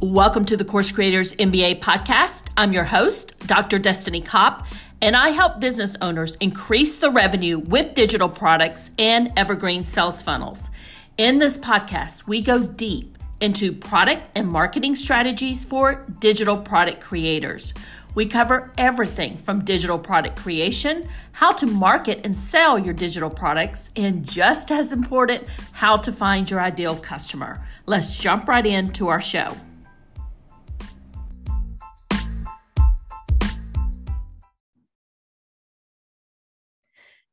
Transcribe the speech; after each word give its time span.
Welcome 0.00 0.44
to 0.44 0.56
the 0.56 0.64
Course 0.64 0.92
Creators 0.92 1.34
MBA 1.34 1.80
podcast. 1.80 2.50
I'm 2.56 2.72
your 2.72 2.84
host, 2.84 3.36
Dr. 3.48 3.80
Destini 3.80 4.24
Copp, 4.24 4.64
and 5.02 5.16
I 5.16 5.30
help 5.30 5.58
business 5.58 5.96
owners 6.00 6.36
increase 6.36 6.98
the 6.98 7.10
revenue 7.10 7.58
with 7.58 7.94
digital 7.94 8.28
products 8.28 8.92
and 8.96 9.32
evergreen 9.36 9.84
sales 9.84 10.22
funnels. 10.22 10.70
In 11.16 11.38
this 11.38 11.58
podcast, 11.58 12.28
we 12.28 12.42
go 12.42 12.62
deep 12.62 13.18
into 13.40 13.72
product 13.72 14.22
and 14.36 14.46
marketing 14.46 14.94
strategies 14.94 15.64
for 15.64 16.06
digital 16.20 16.56
product 16.56 17.00
creators. 17.00 17.74
We 18.14 18.26
cover 18.26 18.72
everything 18.78 19.38
from 19.38 19.64
digital 19.64 19.98
product 19.98 20.36
creation, 20.36 21.08
how 21.32 21.50
to 21.54 21.66
market 21.66 22.20
and 22.22 22.36
sell 22.36 22.78
your 22.78 22.94
digital 22.94 23.30
products, 23.30 23.90
and 23.96 24.24
just 24.24 24.70
as 24.70 24.92
important, 24.92 25.44
how 25.72 25.96
to 25.96 26.12
find 26.12 26.48
your 26.48 26.60
ideal 26.60 26.94
customer. 26.94 27.66
Let's 27.86 28.16
jump 28.16 28.46
right 28.46 28.64
into 28.64 29.08
our 29.08 29.20
show. 29.20 29.56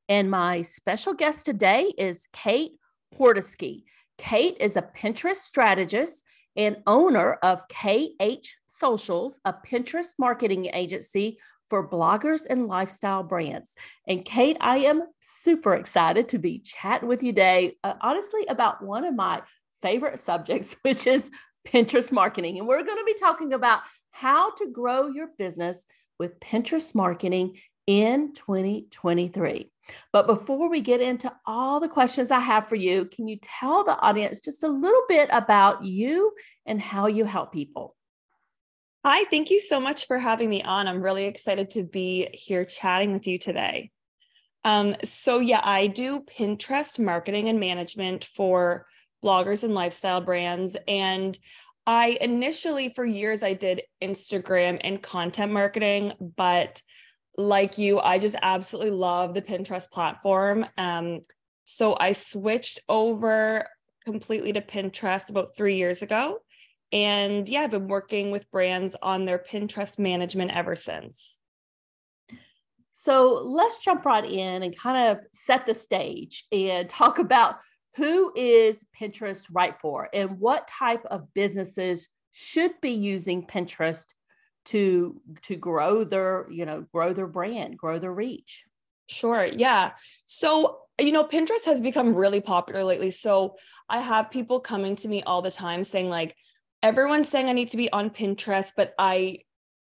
And 0.08 0.30
my 0.30 0.62
special 0.62 1.14
guest 1.14 1.46
today 1.46 1.92
is 1.98 2.28
Kate 2.32 2.74
Horodyski. 3.18 3.84
Kate 4.18 4.58
is 4.60 4.78
a 4.78 4.82
Pinterest 4.82 5.38
strategist 5.38 6.24
and 6.56 6.78
owner 6.86 7.34
of 7.42 7.64
KH 7.68 8.48
Socials, 8.68 9.40
a 9.46 9.54
Pinterest 9.54 10.14
marketing 10.20 10.70
agency 10.74 11.40
for 11.70 11.90
bloggers 11.90 12.46
and 12.48 12.68
lifestyle 12.68 13.24
brands. 13.24 13.74
And 14.08 14.24
Kate, 14.24 14.58
I 14.62 14.78
am 14.80 15.04
super 15.20 15.74
excited 15.74 16.30
to 16.30 16.38
be 16.38 16.60
chatting 16.60 17.10
with 17.10 17.24
you 17.24 17.32
today, 17.32 17.76
uh, 17.84 17.96
honestly, 18.00 18.46
about 18.48 18.84
one 18.84 19.06
of 19.06 19.16
my 19.16 19.42
favorite 19.82 20.20
subjects, 20.20 20.76
which 20.84 21.08
is 21.08 21.32
Pinterest 21.68 22.12
marketing. 22.12 22.60
And 22.60 22.68
we're 22.68 22.84
going 22.84 23.00
to 23.00 23.06
be 23.06 23.20
talking 23.20 23.54
about 23.54 23.82
how 24.12 24.52
to 24.52 24.70
grow 24.72 25.08
your 25.08 25.30
business 25.38 25.84
with 26.20 26.40
Pinterest 26.40 26.94
marketing 26.94 27.58
in 27.88 28.34
2023. 28.34 29.72
But 30.12 30.28
before 30.28 30.70
we 30.70 30.82
get 30.82 31.02
into 31.02 31.32
all 31.46 31.80
the 31.80 31.88
questions 31.88 32.32
I 32.32 32.40
have 32.40 32.68
for 32.68 32.76
you, 32.76 33.06
can 33.06 33.28
you 33.28 33.38
tell 33.42 33.84
the 33.84 33.98
audience 33.98 34.42
just 34.42 34.64
a 34.64 34.68
little 34.68 35.04
bit 35.08 35.30
about 35.32 35.84
you 35.84 36.34
and 36.66 36.82
how 36.82 37.08
you 37.08 37.26
help 37.26 37.54
people? 37.54 37.96
Hi, 39.04 39.26
thank 39.30 39.52
you 39.52 39.60
so 39.60 39.80
much 39.80 40.08
for 40.08 40.18
having 40.18 40.50
me 40.50 40.64
on. 40.64 40.88
I'm 40.88 41.02
really 41.02 41.26
excited 41.26 41.70
to 41.72 41.84
be 41.84 42.28
here 42.34 42.66
chatting 42.66 43.14
with 43.14 43.28
you 43.28 43.38
today. 43.38 43.92
Um, 44.64 44.96
so, 45.04 45.38
yeah, 45.40 45.62
I 45.64 45.86
do 45.86 46.22
Pinterest 46.22 46.98
marketing 46.98 47.48
and 47.48 47.60
management 47.60 48.26
for 48.26 48.88
bloggers 49.24 49.64
and 49.64 49.76
lifestyle 49.76 50.22
brands. 50.22 50.76
And 50.88 51.38
I 51.86 52.18
initially, 52.20 52.90
for 52.96 53.06
years, 53.06 53.44
I 53.44 53.54
did 53.54 53.84
Instagram 54.02 54.82
and 54.84 55.04
content 55.04 55.52
marketing, 55.52 56.14
but 56.36 56.82
like 57.38 57.78
you, 57.78 58.00
I 58.00 58.20
just 58.20 58.36
absolutely 58.42 58.92
love 58.92 59.34
the 59.34 59.42
Pinterest 59.42 59.90
platform. 59.90 60.66
Um, 60.78 61.22
so 61.66 61.98
I 62.00 62.12
switched 62.12 62.80
over 62.88 63.68
completely 64.06 64.54
to 64.54 64.62
Pinterest 64.62 65.30
about 65.30 65.56
three 65.56 65.78
years 65.78 66.02
ago. 66.02 66.40
And 66.92 67.50
yeah, 67.50 67.62
I've 67.62 67.72
been 67.72 67.88
working 67.88 68.32
with 68.32 68.50
brands 68.52 68.96
on 69.02 69.26
their 69.26 69.40
Pinterest 69.40 69.98
management 70.00 70.52
ever 70.52 70.76
since. 70.76 71.40
So 72.94 73.44
let's 73.44 73.80
jump 73.80 74.06
right 74.06 74.24
in 74.24 74.64
and 74.64 74.78
kind 74.78 75.10
of 75.10 75.26
set 75.34 75.66
the 75.66 75.74
stage 75.74 76.46
and 76.52 76.90
talk 76.90 77.20
about 77.20 77.56
who 77.96 78.32
is 78.36 78.84
Pinterest 79.00 79.46
right 79.52 79.76
for 79.82 80.10
and 80.14 80.40
what 80.40 80.68
type 80.68 81.04
of 81.06 81.34
businesses 81.34 82.08
should 82.32 82.72
be 82.82 82.92
using 82.92 83.48
Pinterest 83.48 84.14
to 84.66 85.22
to 85.44 85.56
grow 85.56 86.04
their 86.04 86.48
you 86.50 86.66
know 86.66 86.86
grow 86.94 87.14
their 87.14 87.28
brand 87.28 87.78
grow 87.78 88.00
their 88.00 88.14
reach. 88.14 88.66
Sure 89.08 89.46
yeah. 89.46 89.92
So 90.26 90.80
you 91.00 91.12
know 91.12 91.24
pinterest 91.24 91.66
has 91.66 91.82
become 91.82 92.16
really 92.16 92.40
popular 92.40 92.82
lately 92.84 93.12
so 93.12 93.58
i 93.90 94.00
have 94.00 94.32
people 94.32 94.62
coming 94.62 94.96
to 94.96 95.10
me 95.10 95.22
all 95.24 95.42
the 95.42 95.52
time 95.52 95.84
saying 95.84 96.10
like 96.10 96.34
everyone's 96.84 97.28
saying 97.28 97.50
i 97.50 97.52
need 97.52 97.68
to 97.68 97.76
be 97.76 97.92
on 97.92 98.10
pinterest 98.10 98.72
but 98.78 98.94
i 98.98 99.38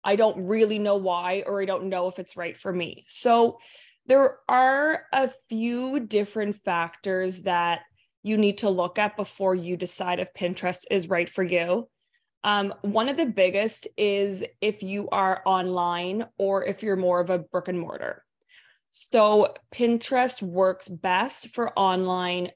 i 0.04 0.16
don't 0.16 0.42
really 0.42 0.78
know 0.78 0.97
why 0.97 1.42
or 1.47 1.60
i 1.60 1.66
don't 1.66 1.84
know 1.84 2.09
if 2.09 2.19
it's 2.19 2.37
right 2.37 2.56
for 2.56 2.72
me. 2.72 3.04
So 3.09 3.59
there 4.06 4.38
are 4.48 5.04
a 5.12 5.31
few 5.48 6.00
different 6.00 6.56
factors 6.56 7.42
that 7.42 7.82
you 8.22 8.37
need 8.37 8.59
to 8.59 8.71
look 8.71 8.98
at 8.98 9.16
before 9.16 9.54
you 9.54 9.76
decide 9.76 10.19
if 10.19 10.34
pinterest 10.34 10.84
is 10.91 11.09
right 11.09 11.28
for 11.28 11.44
you 11.44 11.88
um, 12.44 12.75
one 12.82 13.08
of 13.08 13.16
the 13.16 13.26
biggest 13.26 13.86
is 13.97 14.44
if 14.60 14.82
you 14.82 15.08
are 15.10 15.42
online 15.47 16.26
or 16.38 16.64
if 16.64 16.82
you're 16.82 16.97
more 16.97 17.20
of 17.20 17.30
a 17.30 17.38
brick 17.38 17.69
and 17.69 17.78
mortar. 17.78 18.25
So 18.91 19.54
Pinterest 19.75 20.42
works 20.42 20.88
best 20.88 21.48
for 21.48 21.76
online 21.78 22.50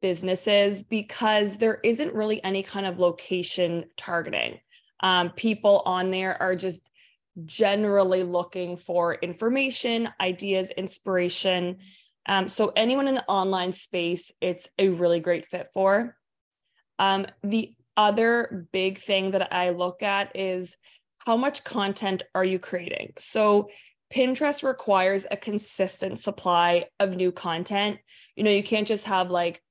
businesses 0.00 0.82
because 0.82 1.58
there 1.58 1.80
isn't 1.84 2.14
really 2.14 2.42
any 2.42 2.62
kind 2.62 2.86
of 2.86 2.98
location 2.98 3.84
targeting. 3.96 4.58
Um, 5.00 5.30
people 5.30 5.82
on 5.84 6.10
there 6.10 6.40
are 6.40 6.56
just 6.56 6.88
generally 7.44 8.22
looking 8.22 8.76
for 8.76 9.14
information, 9.14 10.08
ideas, 10.20 10.70
inspiration. 10.70 11.78
Um, 12.26 12.48
so 12.48 12.72
anyone 12.76 13.08
in 13.08 13.14
the 13.14 13.24
online 13.26 13.72
space, 13.72 14.32
it's 14.40 14.68
a 14.78 14.88
really 14.90 15.20
great 15.20 15.46
fit 15.46 15.68
for. 15.74 16.16
Um, 16.98 17.26
the 17.42 17.74
other 17.96 18.66
big 18.72 18.98
thing 18.98 19.32
that 19.32 19.52
I 19.52 19.70
look 19.70 20.02
at 20.02 20.32
is 20.34 20.76
how 21.18 21.36
much 21.36 21.64
content 21.64 22.22
are 22.34 22.44
you 22.44 22.58
creating? 22.58 23.12
So 23.18 23.68
Pinterest 24.12 24.62
requires 24.62 25.24
a 25.30 25.36
consistent 25.36 26.18
supply 26.18 26.86
of 27.00 27.16
new 27.16 27.32
content. 27.32 27.98
You 28.36 28.44
know, 28.44 28.50
you 28.50 28.62
can't 28.62 28.86
just 28.86 29.04
have 29.06 29.30
like 29.30 29.62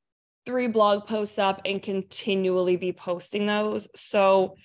three 0.46 0.68
blog 0.68 1.08
posts 1.08 1.38
up 1.38 1.62
and 1.66 1.82
continually 1.82 2.76
be 2.76 2.92
posting 2.92 3.46
those. 3.46 3.88
So 3.96 4.56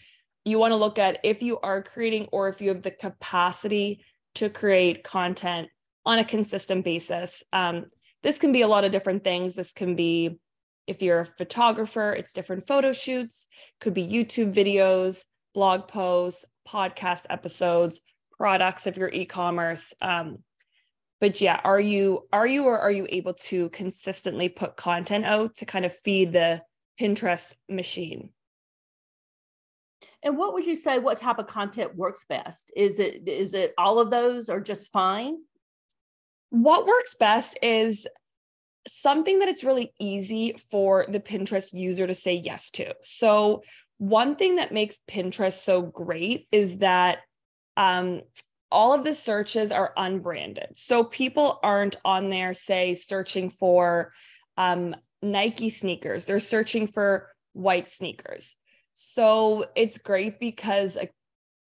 you 0.44 0.58
want 0.58 0.72
to 0.72 0.76
look 0.76 0.98
at 0.98 1.18
if 1.24 1.42
you 1.42 1.58
are 1.60 1.82
creating 1.82 2.28
or 2.32 2.48
if 2.48 2.60
you 2.60 2.68
have 2.68 2.82
the 2.82 2.90
capacity 2.90 4.04
to 4.36 4.48
create 4.48 5.02
content 5.02 5.68
on 6.06 6.20
a 6.20 6.24
consistent 6.24 6.84
basis. 6.84 7.42
Um, 7.52 7.86
this 8.22 8.38
can 8.38 8.52
be 8.52 8.62
a 8.62 8.68
lot 8.68 8.84
of 8.84 8.92
different 8.92 9.24
things. 9.24 9.54
This 9.54 9.72
can 9.72 9.96
be 9.96 10.38
if 10.86 11.02
you're 11.02 11.20
a 11.20 11.26
photographer, 11.26 12.12
it's 12.12 12.32
different 12.32 12.66
photo 12.66 12.92
shoots, 12.92 13.46
could 13.80 13.94
be 13.94 14.06
YouTube 14.06 14.54
videos, 14.54 15.24
blog 15.54 15.88
posts, 15.88 16.44
podcast 16.68 17.26
episodes, 17.30 18.00
products 18.36 18.86
if 18.86 18.96
you're 18.96 19.12
e-commerce. 19.12 19.94
Um, 20.00 20.38
but 21.20 21.40
yeah, 21.40 21.60
are 21.64 21.80
you 21.80 22.28
are 22.32 22.46
you 22.46 22.64
or 22.64 22.78
are 22.78 22.90
you 22.90 23.06
able 23.08 23.34
to 23.34 23.70
consistently 23.70 24.48
put 24.48 24.76
content 24.76 25.24
out 25.24 25.56
to 25.56 25.66
kind 25.66 25.84
of 25.84 25.96
feed 26.04 26.32
the 26.32 26.62
Pinterest 27.00 27.54
machine? 27.68 28.30
And 30.22 30.36
what 30.36 30.52
would 30.54 30.66
you 30.66 30.76
say 30.76 30.98
what 30.98 31.18
type 31.18 31.38
of 31.38 31.46
content 31.46 31.96
works 31.96 32.24
best? 32.28 32.70
Is 32.76 32.98
it 32.98 33.26
is 33.28 33.54
it 33.54 33.72
all 33.78 33.98
of 33.98 34.10
those 34.10 34.50
or 34.50 34.60
just 34.60 34.92
fine? 34.92 35.38
What 36.50 36.86
works 36.86 37.14
best 37.14 37.58
is 37.62 38.06
something 38.86 39.38
that 39.40 39.48
it's 39.48 39.64
really 39.64 39.92
easy 39.98 40.54
for 40.70 41.06
the 41.08 41.20
Pinterest 41.20 41.72
user 41.72 42.06
to 42.06 42.14
say 42.14 42.34
yes 42.34 42.70
to. 42.72 42.94
So, 43.02 43.62
one 43.98 44.36
thing 44.36 44.56
that 44.56 44.74
makes 44.74 45.00
Pinterest 45.08 45.58
so 45.58 45.82
great 45.82 46.46
is 46.52 46.78
that 46.78 47.20
um, 47.78 48.20
all 48.70 48.92
of 48.92 49.04
the 49.04 49.14
searches 49.14 49.72
are 49.72 49.92
unbranded. 49.96 50.68
So, 50.74 51.04
people 51.04 51.58
aren't 51.62 51.96
on 52.04 52.30
there, 52.30 52.54
say, 52.54 52.94
searching 52.94 53.50
for 53.50 54.12
um, 54.56 54.94
Nike 55.22 55.70
sneakers, 55.70 56.24
they're 56.24 56.40
searching 56.40 56.86
for 56.86 57.30
white 57.52 57.88
sneakers. 57.88 58.56
So, 58.92 59.64
it's 59.74 59.98
great 59.98 60.38
because 60.40 60.96
like, 60.96 61.12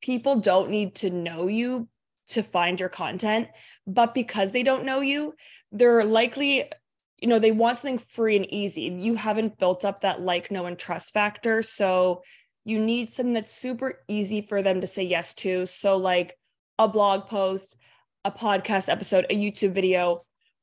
people 0.00 0.36
don't 0.40 0.70
need 0.70 0.94
to 0.96 1.10
know 1.10 1.46
you 1.46 1.88
to 2.28 2.42
find 2.42 2.78
your 2.78 2.88
content, 2.90 3.48
but 3.86 4.14
because 4.14 4.50
they 4.50 4.62
don't 4.62 4.84
know 4.84 5.00
you, 5.00 5.32
they're 5.72 6.04
likely 6.04 6.70
you 7.20 7.28
know 7.28 7.38
they 7.38 7.50
want 7.50 7.78
something 7.78 7.98
free 7.98 8.36
and 8.36 8.52
easy 8.52 8.96
you 8.98 9.14
haven't 9.14 9.58
built 9.58 9.84
up 9.84 10.00
that 10.00 10.20
like 10.20 10.50
know 10.50 10.66
and 10.66 10.78
trust 10.78 11.12
factor. 11.12 11.62
So 11.62 12.22
you 12.64 12.78
need 12.78 13.10
something 13.10 13.32
that's 13.32 13.52
super 13.52 14.02
easy 14.08 14.42
for 14.42 14.62
them 14.62 14.80
to 14.80 14.86
say 14.86 15.02
yes 15.02 15.34
to. 15.34 15.66
So 15.66 15.96
like 15.96 16.38
a 16.78 16.88
blog 16.88 17.26
post 17.26 17.76
a 18.24 18.30
podcast 18.30 18.88
episode 18.88 19.26
a 19.30 19.34
youtube 19.34 19.72
video 19.72 20.20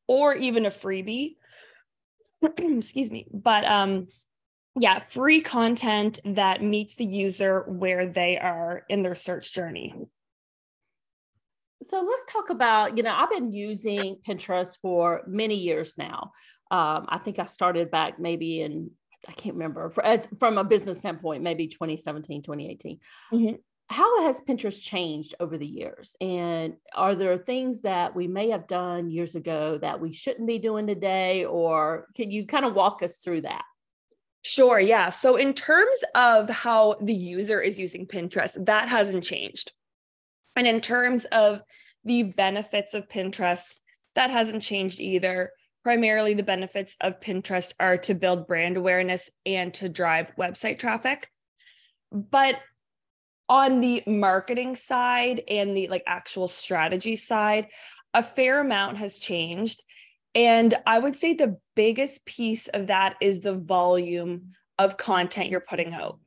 or 0.08 0.36
even 0.36 0.66
a 0.66 0.70
freebie. 0.70 1.36
Excuse 2.58 3.12
me. 3.12 3.28
But 3.34 3.66
um 3.66 4.08
yeah 4.80 5.00
free 5.00 5.42
content 5.42 6.20
that 6.26 6.62
meets 6.62 6.96
the 6.96 7.06
user 7.06 7.62
where 7.68 8.08
they 8.08 8.38
are 8.38 8.84
in 8.90 9.02
their 9.02 9.16
search 9.16 9.54
journey 9.54 9.96
so 11.84 12.02
let's 12.02 12.26
talk 12.32 12.50
about 12.50 12.98
you 12.98 13.04
know 13.04 13.14
i've 13.14 13.30
been 13.30 13.52
using 13.52 14.18
pinterest 14.28 14.80
for 14.82 15.22
many 15.28 15.56
years 15.56 15.96
now 15.98 16.32
um, 16.72 17.06
i 17.10 17.18
think 17.18 17.40
i 17.40 17.46
started 17.46 17.92
back 17.92 18.20
maybe 18.20 18.62
in 18.62 18.92
I 19.28 19.32
can't 19.34 19.56
remember 19.56 19.90
for, 19.90 20.06
as 20.06 20.28
from 20.40 20.58
a 20.58 20.64
business 20.64 21.00
standpoint, 21.00 21.44
maybe 21.44 21.68
2017, 21.68 22.44
2018. 22.44 23.00
Mm-hmm. 23.34 23.56
How 23.88 24.24
has 24.24 24.42
Pinterest 24.42 24.82
changed 24.82 25.36
over 25.40 25.58
the 25.58 25.68
years? 25.68 26.16
And 26.20 26.74
are 26.96 27.14
there 27.14 27.38
things 27.38 27.82
that 27.82 28.16
we 28.16 28.28
may 28.28 28.50
have 28.50 28.68
done 28.68 29.12
years 29.12 29.36
ago 29.36 29.78
that 29.78 30.00
we 30.00 30.12
shouldn't 30.12 30.48
be 30.48 30.58
doing 30.58 30.88
today? 30.88 31.46
Or 31.46 32.08
can 32.16 32.32
you 32.32 32.48
kind 32.48 32.66
of 32.66 32.74
walk 32.74 33.04
us 33.04 33.18
through 33.18 33.42
that? 33.42 33.64
Sure. 34.42 34.80
Yeah. 34.80 35.10
So, 35.10 35.36
in 35.36 35.54
terms 35.54 35.96
of 36.14 36.50
how 36.50 36.96
the 37.02 37.14
user 37.14 37.62
is 37.62 37.80
using 37.80 38.06
Pinterest, 38.08 38.64
that 38.66 38.90
hasn't 38.90 39.24
changed. 39.24 39.72
And 40.56 40.68
in 40.68 40.82
terms 40.82 41.26
of 41.26 41.62
the 42.04 42.24
benefits 42.24 42.94
of 42.94 43.10
Pinterest, 43.10 43.74
that 44.16 44.30
hasn't 44.30 44.64
changed 44.64 45.00
either. 45.00 45.52
Primarily, 45.84 46.34
the 46.34 46.44
benefits 46.44 46.96
of 47.02 47.20
Pinterest 47.20 47.74
are 47.80 47.98
to 47.98 48.14
build 48.14 48.48
brand 48.48 48.78
awareness 48.78 49.30
and 49.46 49.74
to 49.76 49.90
drive 49.90 50.36
website 50.38 50.80
traffic. 50.80 51.30
But 52.12 52.60
on 53.50 53.82
the 53.82 54.02
marketing 54.08 54.76
side 54.76 55.44
and 55.48 55.76
the 55.76 55.88
like 55.88 56.04
actual 56.08 56.48
strategy 56.48 57.16
side, 57.16 57.68
a 58.14 58.24
fair 58.24 58.62
amount 58.62 58.98
has 58.98 59.20
changed. 59.20 59.84
And 60.34 60.74
I 60.88 60.98
would 61.00 61.16
say 61.16 61.34
the 61.34 61.58
biggest 61.76 62.26
piece 62.26 62.68
of 62.70 62.88
that 62.88 63.16
is 63.22 63.42
the 63.42 63.58
volume 63.58 64.54
of 64.80 64.98
content 64.98 65.50
you're 65.50 65.62
putting 65.62 65.94
out. 65.94 66.20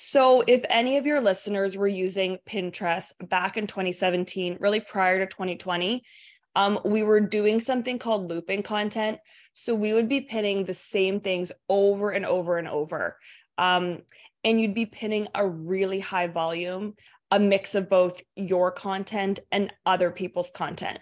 So, 0.00 0.44
if 0.46 0.64
any 0.70 0.96
of 0.96 1.06
your 1.06 1.20
listeners 1.20 1.76
were 1.76 1.88
using 1.88 2.38
Pinterest 2.48 3.10
back 3.28 3.56
in 3.56 3.66
2017, 3.66 4.58
really 4.60 4.78
prior 4.78 5.18
to 5.18 5.26
2020, 5.26 6.04
um, 6.54 6.78
we 6.84 7.02
were 7.02 7.18
doing 7.18 7.58
something 7.58 7.98
called 7.98 8.28
looping 8.28 8.62
content. 8.62 9.18
So, 9.54 9.74
we 9.74 9.92
would 9.92 10.08
be 10.08 10.20
pinning 10.20 10.62
the 10.62 10.72
same 10.72 11.18
things 11.18 11.50
over 11.68 12.10
and 12.10 12.24
over 12.24 12.58
and 12.58 12.68
over. 12.68 13.16
Um, 13.58 14.02
and 14.44 14.60
you'd 14.60 14.72
be 14.72 14.86
pinning 14.86 15.26
a 15.34 15.44
really 15.44 15.98
high 15.98 16.28
volume, 16.28 16.94
a 17.32 17.40
mix 17.40 17.74
of 17.74 17.90
both 17.90 18.22
your 18.36 18.70
content 18.70 19.40
and 19.50 19.72
other 19.84 20.12
people's 20.12 20.52
content. 20.52 21.00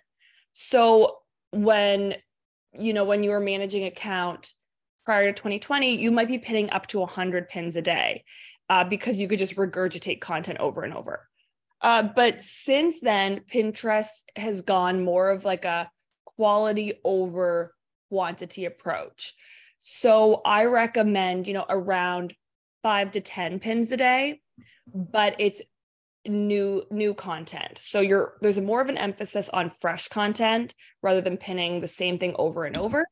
So, 0.52 1.18
when 1.52 2.14
you 2.72 2.94
know, 2.94 3.04
when 3.04 3.22
you 3.22 3.28
were 3.28 3.40
managing 3.40 3.84
account 3.84 4.54
prior 5.04 5.26
to 5.26 5.32
2020, 5.34 5.96
you 5.96 6.10
might 6.10 6.28
be 6.28 6.38
pinning 6.38 6.70
up 6.70 6.86
to 6.88 6.98
100 7.00 7.50
pins 7.50 7.76
a 7.76 7.82
day 7.82 8.24
uh, 8.68 8.84
because 8.84 9.20
you 9.20 9.28
could 9.28 9.38
just 9.38 9.56
regurgitate 9.56 10.20
content 10.20 10.58
over 10.58 10.82
and 10.82 10.94
over. 10.94 11.28
Uh, 11.80 12.02
but 12.02 12.42
since 12.42 13.00
then, 13.00 13.40
Pinterest 13.52 14.22
has 14.36 14.62
gone 14.62 15.04
more 15.04 15.30
of 15.30 15.44
like 15.44 15.64
a 15.64 15.90
quality 16.24 16.94
over 17.04 17.74
quantity 18.08 18.64
approach. 18.64 19.34
So 19.78 20.40
I 20.44 20.64
recommend, 20.64 21.46
you 21.46 21.54
know, 21.54 21.66
around 21.68 22.34
five 22.82 23.10
to 23.12 23.20
10 23.20 23.58
pins 23.60 23.92
a 23.92 23.96
day, 23.96 24.40
but 24.94 25.36
it's 25.38 25.62
new 26.28 26.82
new 26.90 27.14
content 27.14 27.78
so 27.78 28.00
you're 28.00 28.34
there's 28.40 28.60
more 28.60 28.80
of 28.80 28.88
an 28.88 28.98
emphasis 28.98 29.48
on 29.50 29.70
fresh 29.70 30.08
content 30.08 30.74
rather 31.00 31.20
than 31.20 31.36
pinning 31.36 31.80
the 31.80 31.86
same 31.86 32.18
thing 32.18 32.34
over 32.36 32.64
and 32.64 32.76
over 32.76 33.04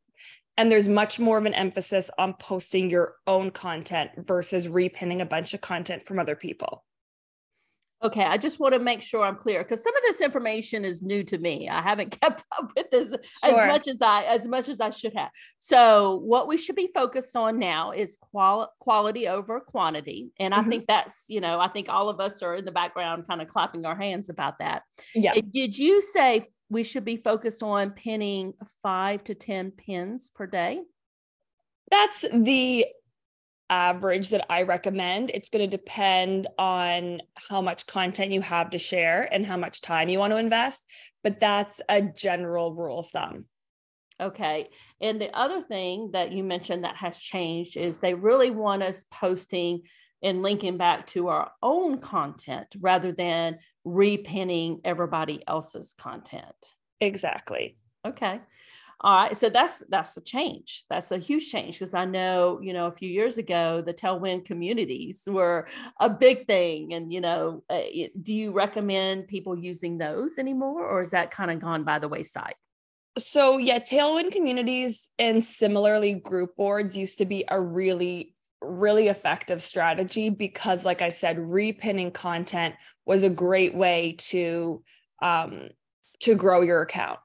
and 0.57 0.71
there's 0.71 0.89
much 0.89 1.19
more 1.19 1.39
of 1.39 1.47
an 1.47 1.55
emphasis 1.55 2.11
on 2.19 2.35
posting 2.35 2.91
your 2.91 3.17
own 3.27 3.51
content 3.51 4.11
versus 4.17 4.67
repinning 4.67 5.21
a 5.21 5.27
bunch 5.27 5.55
of 5.55 5.61
content 5.61 6.03
from 6.03 6.19
other 6.19 6.37
people. 6.37 6.85
Okay, 8.05 8.23
I 8.23 8.37
just 8.37 8.61
want 8.61 8.75
to 8.75 8.81
make 8.81 9.01
sure 9.01 9.25
I'm 9.25 9.37
clear 9.37 9.63
because 9.63 9.83
some 9.83 9.97
of 9.97 10.03
this 10.03 10.21
information 10.21 10.85
is 10.85 11.01
new 11.01 11.25
to 11.25 11.39
me. 11.39 11.71
I 11.71 11.81
haven't 11.81 12.11
kept 12.21 12.45
up 12.59 12.71
with 12.77 12.91
this 12.91 13.09
sure. 13.09 13.19
as 13.43 13.67
much 13.67 13.89
as 13.89 13.97
I 14.03 14.25
as 14.25 14.47
much 14.47 14.69
as 14.69 14.79
I 14.79 14.91
should 14.91 15.15
have. 15.17 15.31
So, 15.59 16.17
what 16.17 16.47
we 16.47 16.59
should 16.59 16.77
be 16.77 16.91
focused 16.93 17.35
on 17.35 17.59
now 17.59 17.93
is 17.93 18.19
qual- 18.21 18.71
quality 18.79 19.27
over 19.27 19.59
quantity, 19.59 20.33
and 20.39 20.53
mm-hmm. 20.53 20.67
I 20.67 20.69
think 20.69 20.87
that's 20.87 21.25
you 21.29 21.41
know 21.41 21.59
I 21.59 21.69
think 21.69 21.89
all 21.89 22.11
of 22.11 22.21
us 22.21 22.43
are 22.43 22.57
in 22.57 22.67
the 22.67 22.73
background 22.73 23.27
kind 23.27 23.41
of 23.41 23.49
clapping 23.49 23.87
our 23.87 23.97
hands 23.97 24.29
about 24.29 24.59
that. 24.59 24.83
Yeah. 25.15 25.33
Did 25.51 25.79
you 25.79 26.03
say 26.03 26.45
we 26.75 26.85
should 26.85 27.05
be 27.05 27.17
focused 27.17 27.63
on 27.63 27.93
pinning 27.93 28.53
five 28.83 29.25
to 29.25 29.35
10 29.35 29.71
pins 29.71 30.31
per 30.35 30.47
day? 30.47 30.83
That's 31.91 32.23
the 32.33 32.87
average 33.71 34.31
that 34.31 34.45
I 34.53 34.63
recommend. 34.63 35.31
It's 35.33 35.49
going 35.49 35.69
to 35.69 35.77
depend 35.77 36.49
on 36.59 37.23
how 37.49 37.63
much 37.63 37.87
content 37.87 38.33
you 38.33 38.41
have 38.43 38.71
to 38.71 38.79
share 38.79 39.23
and 39.33 39.47
how 39.47 39.57
much 39.57 39.81
time 39.81 40.09
you 40.09 40.19
want 40.19 40.33
to 40.33 40.37
invest, 40.37 40.91
but 41.23 41.41
that's 41.41 41.81
a 41.89 42.03
general 42.03 42.75
rule 42.75 43.01
of 43.01 43.09
thumb. 43.09 43.47
Okay. 44.21 44.69
And 45.01 45.21
the 45.21 45.35
other 45.37 45.63
thing 45.63 46.11
that 46.13 46.33
you 46.33 46.45
mentioned 46.45 46.85
that 46.85 46.97
has 46.97 47.19
changed 47.19 47.77
is 47.77 47.99
they 47.99 48.15
really 48.15 48.51
want 48.51 48.83
us 48.83 49.05
posting 49.11 49.83
and 50.25 50.43
linking 50.43 50.77
back 50.77 51.07
to 51.09 51.29
our 51.29 51.53
own 51.63 51.99
content 52.01 52.67
rather 52.81 53.13
than 53.13 53.59
repinning 53.87 54.81
everybody 54.85 55.45
else's 55.47 55.95
content. 55.97 56.75
Exactly. 57.01 57.77
Okay. 58.05 58.41
All 59.01 59.17
right. 59.17 59.37
So 59.37 59.51
that's 59.51 59.83
that's 59.91 60.17
a 60.17 60.23
change. 60.23 60.85
That's 60.89 61.11
a 61.11 61.19
huge 61.19 61.51
change 61.51 61.79
because 61.79 61.93
I 61.93 62.07
know, 62.07 62.59
you 62.63 62.73
know, 62.73 62.87
a 62.87 62.93
few 62.93 63.09
years 63.09 63.37
ago 63.37 63.83
the 63.85 63.93
tailwind 63.93 64.47
communities 64.47 65.23
were 65.27 65.69
a 66.01 66.09
big 66.09 66.47
thing. 66.47 66.95
And, 66.95 67.13
you 67.13 67.21
know, 67.21 67.65
uh, 67.69 67.83
do 68.23 68.33
you 68.33 68.53
recommend 68.53 69.29
people 69.29 69.59
using 69.59 69.99
those 69.99 70.39
anymore 70.39 70.87
or 70.87 71.03
is 71.03 71.11
that 71.11 71.31
kind 71.31 71.51
of 71.51 71.61
gone 71.61 71.85
by 71.85 71.99
the 71.99 72.09
wayside? 72.09 72.55
So, 73.19 73.59
yeah, 73.59 73.79
tailwind 73.79 74.33
communities 74.33 75.11
and 75.19 75.45
similarly 75.45 76.15
group 76.15 76.57
boards 76.57 76.97
used 76.97 77.19
to 77.19 77.27
be 77.27 77.45
a 77.49 77.61
really 77.61 78.34
really 78.65 79.09
effective 79.09 79.63
strategy 79.63 80.31
because 80.31 80.85
like 80.85 81.03
i 81.03 81.09
said 81.09 81.37
repinning 81.37 82.13
content 82.13 82.75
was 83.07 83.23
a 83.23 83.31
great 83.31 83.75
way 83.75 84.15
to 84.19 84.83
um, 85.23 85.69
to 86.21 86.35
grow 86.35 86.61
your 86.61 86.83
account. 86.83 87.19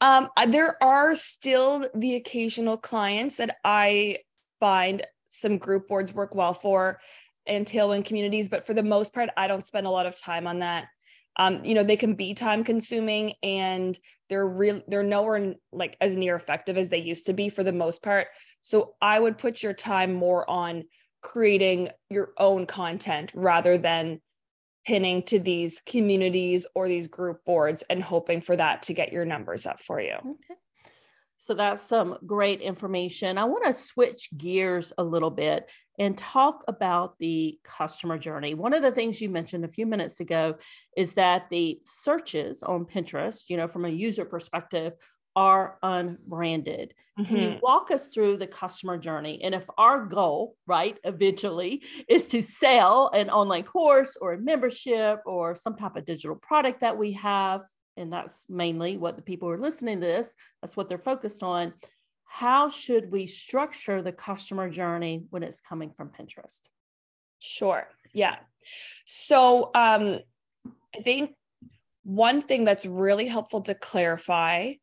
Um, 0.00 0.28
there 0.48 0.82
are 0.82 1.14
still 1.14 1.84
the 1.94 2.16
occasional 2.16 2.76
clients 2.76 3.36
that 3.36 3.56
i 3.64 4.18
find 4.60 5.06
some 5.28 5.58
group 5.58 5.88
boards 5.88 6.14
work 6.14 6.34
well 6.34 6.54
for 6.54 7.00
and 7.46 7.66
tailwind 7.66 8.04
communities 8.04 8.48
but 8.48 8.66
for 8.66 8.74
the 8.74 8.82
most 8.82 9.14
part 9.14 9.30
i 9.36 9.46
don't 9.46 9.64
spend 9.64 9.86
a 9.86 9.90
lot 9.90 10.06
of 10.06 10.20
time 10.20 10.46
on 10.46 10.60
that. 10.60 10.86
Um, 11.38 11.60
you 11.64 11.74
know 11.74 11.82
they 11.82 11.96
can 11.96 12.14
be 12.14 12.32
time 12.34 12.64
consuming 12.64 13.34
and 13.42 13.98
they're 14.28 14.46
real 14.46 14.82
they're 14.88 15.02
nowhere 15.02 15.54
like 15.72 15.96
as 16.00 16.16
near 16.16 16.34
effective 16.34 16.76
as 16.76 16.88
they 16.88 16.98
used 16.98 17.26
to 17.26 17.32
be 17.32 17.48
for 17.48 17.62
the 17.62 17.72
most 17.72 18.02
part 18.02 18.28
so 18.66 18.96
I 19.00 19.20
would 19.20 19.38
put 19.38 19.62
your 19.62 19.74
time 19.74 20.12
more 20.12 20.48
on 20.50 20.86
creating 21.22 21.90
your 22.10 22.32
own 22.36 22.66
content 22.66 23.30
rather 23.32 23.78
than 23.78 24.20
pinning 24.84 25.22
to 25.22 25.38
these 25.38 25.80
communities 25.86 26.66
or 26.74 26.88
these 26.88 27.06
group 27.06 27.44
boards 27.44 27.84
and 27.88 28.02
hoping 28.02 28.40
for 28.40 28.56
that 28.56 28.82
to 28.82 28.92
get 28.92 29.12
your 29.12 29.24
numbers 29.24 29.66
up 29.66 29.78
for 29.80 30.00
you. 30.00 30.14
Okay. 30.14 30.58
So 31.38 31.54
that's 31.54 31.80
some 31.80 32.18
great 32.26 32.60
information. 32.60 33.38
I 33.38 33.44
want 33.44 33.66
to 33.66 33.72
switch 33.72 34.30
gears 34.36 34.92
a 34.98 35.04
little 35.04 35.30
bit 35.30 35.70
and 35.96 36.18
talk 36.18 36.64
about 36.66 37.18
the 37.20 37.60
customer 37.62 38.18
journey. 38.18 38.54
One 38.54 38.72
of 38.72 38.82
the 38.82 38.90
things 38.90 39.20
you 39.20 39.28
mentioned 39.28 39.64
a 39.64 39.68
few 39.68 39.86
minutes 39.86 40.18
ago 40.18 40.56
is 40.96 41.14
that 41.14 41.46
the 41.50 41.78
searches 41.84 42.64
on 42.64 42.84
Pinterest, 42.84 43.44
you 43.48 43.56
know, 43.58 43.68
from 43.68 43.84
a 43.84 43.90
user 43.90 44.24
perspective, 44.24 44.94
are 45.36 45.78
unbranded. 45.82 46.94
Mm-hmm. 47.18 47.28
Can 47.28 47.42
you 47.42 47.50
mm-hmm. 47.50 47.58
walk 47.62 47.90
us 47.90 48.08
through 48.08 48.38
the 48.38 48.46
customer 48.46 48.96
journey? 48.96 49.40
And 49.42 49.54
if 49.54 49.68
our 49.78 50.04
goal, 50.06 50.56
right, 50.66 50.98
eventually 51.04 51.82
is 52.08 52.26
to 52.28 52.42
sell 52.42 53.10
an 53.12 53.30
online 53.30 53.64
course 53.64 54.16
or 54.20 54.32
a 54.32 54.38
membership 54.38 55.20
or 55.26 55.54
some 55.54 55.76
type 55.76 55.96
of 55.96 56.06
digital 56.06 56.36
product 56.36 56.80
that 56.80 56.96
we 56.96 57.12
have, 57.12 57.62
and 57.98 58.12
that's 58.12 58.46
mainly 58.48 58.96
what 58.96 59.16
the 59.16 59.22
people 59.22 59.48
who 59.48 59.54
are 59.54 59.58
listening 59.58 60.00
to 60.00 60.06
this, 60.06 60.34
that's 60.62 60.76
what 60.76 60.88
they're 60.88 60.98
focused 60.98 61.42
on. 61.42 61.74
How 62.24 62.68
should 62.68 63.10
we 63.12 63.26
structure 63.26 64.02
the 64.02 64.12
customer 64.12 64.68
journey 64.68 65.24
when 65.30 65.42
it's 65.42 65.60
coming 65.60 65.92
from 65.96 66.10
Pinterest? 66.10 66.60
Sure. 67.38 67.86
Yeah. 68.12 68.38
So 69.04 69.70
um, 69.74 70.20
I 70.94 71.02
think 71.02 71.32
one 72.04 72.42
thing 72.42 72.64
that's 72.64 72.86
really 72.86 73.26
helpful 73.26 73.62
to 73.62 73.74
clarify 73.74 74.74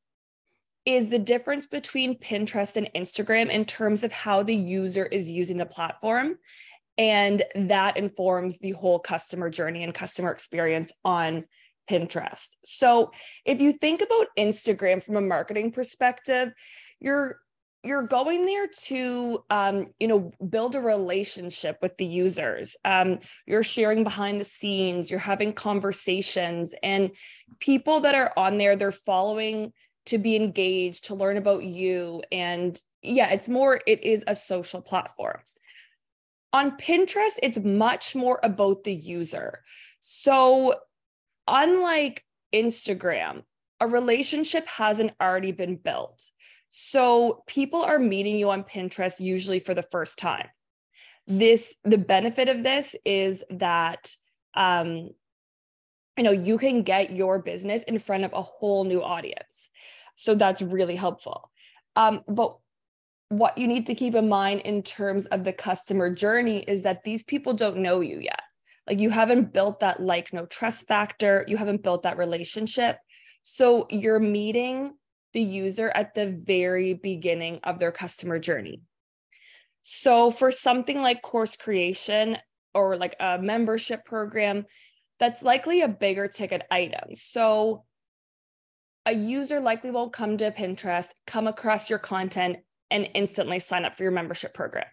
is 0.85 1.09
the 1.09 1.19
difference 1.19 1.65
between 1.65 2.17
Pinterest 2.17 2.75
and 2.75 2.89
Instagram 2.93 3.49
in 3.49 3.65
terms 3.65 4.03
of 4.03 4.11
how 4.11 4.43
the 4.43 4.55
user 4.55 5.05
is 5.05 5.29
using 5.29 5.57
the 5.57 5.65
platform. 5.65 6.35
And 6.97 7.41
that 7.55 7.97
informs 7.97 8.59
the 8.59 8.71
whole 8.71 8.99
customer 8.99 9.49
journey 9.49 9.83
and 9.83 9.93
customer 9.93 10.31
experience 10.31 10.91
on 11.03 11.45
Pinterest. 11.89 12.55
So 12.63 13.11
if 13.45 13.59
you 13.59 13.73
think 13.73 14.01
about 14.01 14.27
Instagram 14.37 15.01
from 15.03 15.15
a 15.15 15.21
marketing 15.21 15.71
perspective, 15.71 16.53
you're 16.99 17.37
you're 17.85 18.03
going 18.03 18.45
there 18.45 18.67
to 18.67 19.43
um, 19.49 19.87
you 19.99 20.07
know 20.07 20.31
build 20.49 20.75
a 20.75 20.79
relationship 20.79 21.77
with 21.81 21.95
the 21.97 22.05
users 22.05 22.77
um, 22.85 23.19
you're 23.45 23.63
sharing 23.63 24.03
behind 24.03 24.39
the 24.39 24.45
scenes 24.45 25.11
you're 25.11 25.19
having 25.19 25.51
conversations 25.51 26.73
and 26.81 27.11
people 27.59 27.99
that 27.99 28.15
are 28.15 28.31
on 28.37 28.57
there 28.57 28.75
they're 28.75 28.93
following 28.93 29.73
to 30.05 30.17
be 30.17 30.35
engaged, 30.35 31.05
to 31.05 31.15
learn 31.15 31.37
about 31.37 31.63
you. 31.63 32.21
And 32.31 32.81
yeah, 33.01 33.31
it's 33.31 33.49
more, 33.49 33.81
it 33.87 34.03
is 34.03 34.23
a 34.27 34.35
social 34.35 34.81
platform. 34.81 35.39
on 36.53 36.77
Pinterest, 36.77 37.39
it's 37.41 37.59
much 37.59 38.15
more 38.15 38.39
about 38.43 38.83
the 38.83 38.93
user. 38.93 39.63
So, 39.99 40.75
unlike 41.47 42.23
Instagram, 42.53 43.43
a 43.79 43.87
relationship 43.87 44.67
hasn't 44.67 45.13
already 45.19 45.51
been 45.51 45.77
built. 45.77 46.21
So, 46.69 47.43
people 47.47 47.83
are 47.83 47.99
meeting 47.99 48.37
you 48.37 48.51
on 48.51 48.63
Pinterest 48.63 49.19
usually 49.19 49.59
for 49.59 49.73
the 49.73 49.83
first 49.83 50.19
time. 50.19 50.47
This, 51.25 51.75
the 51.83 51.97
benefit 51.97 52.49
of 52.49 52.63
this 52.63 52.95
is 53.05 53.43
that, 53.49 54.15
um, 54.55 55.09
you 56.17 56.23
know, 56.23 56.31
you 56.31 56.57
can 56.57 56.83
get 56.83 57.15
your 57.15 57.39
business 57.39 57.83
in 57.83 57.99
front 57.99 58.23
of 58.23 58.33
a 58.33 58.41
whole 58.41 58.83
new 58.83 59.01
audience. 59.01 59.69
So, 60.15 60.35
that's 60.35 60.61
really 60.61 60.95
helpful. 60.95 61.49
Um, 61.95 62.21
but 62.27 62.57
what 63.29 63.57
you 63.57 63.67
need 63.67 63.87
to 63.87 63.95
keep 63.95 64.13
in 64.15 64.29
mind 64.29 64.61
in 64.61 64.83
terms 64.83 65.25
of 65.27 65.43
the 65.43 65.53
customer 65.53 66.13
journey 66.13 66.59
is 66.59 66.83
that 66.83 67.03
these 67.03 67.23
people 67.23 67.53
don't 67.53 67.77
know 67.77 67.99
you 67.99 68.19
yet. 68.19 68.41
Like 68.87 68.99
you 68.99 69.09
haven't 69.09 69.53
built 69.53 69.79
that 69.79 70.01
like 70.01 70.33
know 70.33 70.45
trust 70.45 70.87
factor, 70.87 71.45
you 71.47 71.57
haven't 71.57 71.83
built 71.83 72.03
that 72.03 72.17
relationship. 72.17 72.97
So 73.41 73.87
you're 73.89 74.19
meeting 74.19 74.93
the 75.33 75.41
user 75.41 75.91
at 75.95 76.13
the 76.13 76.39
very 76.43 76.93
beginning 76.93 77.59
of 77.63 77.79
their 77.79 77.91
customer 77.91 78.39
journey. 78.39 78.81
So 79.81 80.31
for 80.31 80.51
something 80.51 81.01
like 81.01 81.21
course 81.21 81.57
creation 81.57 82.37
or 82.73 82.97
like 82.97 83.15
a 83.19 83.39
membership 83.39 84.05
program, 84.05 84.65
that's 85.19 85.43
likely 85.43 85.81
a 85.81 85.87
bigger 85.87 86.27
ticket 86.27 86.63
item. 86.71 87.15
So 87.15 87.85
a 89.05 89.13
user 89.13 89.59
likely 89.59 89.91
won't 89.91 90.13
come 90.13 90.37
to 90.37 90.51
Pinterest, 90.51 91.09
come 91.27 91.47
across 91.47 91.89
your 91.89 91.99
content, 91.99 92.57
and 92.89 93.09
instantly 93.13 93.59
sign 93.59 93.85
up 93.85 93.95
for 93.95 94.03
your 94.03 94.11
membership 94.11 94.53
program. 94.53 94.85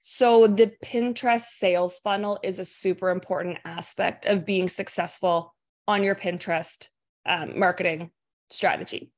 So, 0.00 0.46
the 0.46 0.72
Pinterest 0.84 1.46
sales 1.58 2.00
funnel 2.00 2.38
is 2.42 2.58
a 2.58 2.64
super 2.64 3.10
important 3.10 3.58
aspect 3.64 4.24
of 4.26 4.46
being 4.46 4.68
successful 4.68 5.54
on 5.88 6.02
your 6.02 6.14
Pinterest 6.14 6.88
um, 7.24 7.58
marketing 7.58 8.10
strategy. 8.50 9.10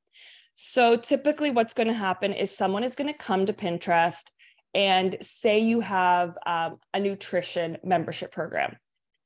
So, 0.55 0.95
typically, 0.95 1.51
what's 1.51 1.73
going 1.73 1.87
to 1.87 1.93
happen 1.93 2.33
is 2.33 2.55
someone 2.55 2.83
is 2.83 2.95
going 2.95 3.11
to 3.11 3.17
come 3.17 3.45
to 3.45 3.53
Pinterest 3.53 4.31
and 4.73 5.17
say 5.21 5.59
you 5.59 5.79
have 5.79 6.37
um, 6.45 6.77
a 6.93 6.99
nutrition 6.99 7.77
membership 7.83 8.31
program. 8.31 8.77